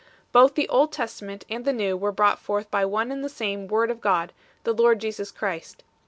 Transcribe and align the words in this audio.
Both 0.31 0.55
the 0.55 0.67
Old 0.67 0.91
Testament 0.91 1.45
and 1.47 1.63
the 1.63 1.71
New 1.71 1.95
were 1.95 2.11
brought 2.11 2.39
forth 2.39 2.71
by 2.71 2.85
one 2.85 3.11
and 3.11 3.23
the 3.23 3.29
same 3.29 3.67
Word 3.67 3.91
of 3.91 4.01
God, 4.01 4.33
the 4.63 4.73
Lord 4.73 4.97
Jesus 4.97 5.29
Christ. 5.29 5.83